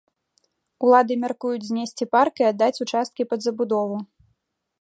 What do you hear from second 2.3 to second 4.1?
і аддаць участкі пад забудову.